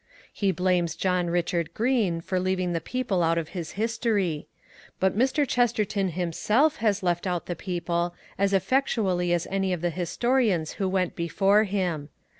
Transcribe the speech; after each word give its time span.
He 0.33 0.51
blames 0.51 0.95
John 0.95 1.29
Richard 1.29 1.75
Green 1.75 2.21
for 2.21 2.39
leaving 2.39 2.73
the 2.73 2.81
people 2.81 3.21
out 3.21 3.37
of 3.37 3.49
his 3.49 3.73
history; 3.73 4.47
but 4.99 5.15
Mr. 5.15 5.47
Chesterton 5.47 6.09
himself 6.09 6.77
has 6.77 7.03
left 7.03 7.27
out 7.27 7.45
the 7.45 7.55
people 7.55 8.15
as 8.35 8.51
effectually 8.51 9.31
as 9.31 9.45
any 9.51 9.73
of 9.73 9.81
the 9.81 9.91
historians 9.91 10.71
who 10.71 10.89
went 10.89 11.15
before 11.15 11.65
him. 11.65 12.09